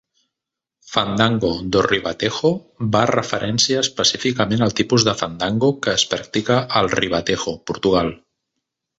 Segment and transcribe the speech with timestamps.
[0.91, 2.49] "Fandango do Ribatejo"
[2.95, 8.11] va referència específicament al tipus de fandango que es practica a Ribatejo, Portugal.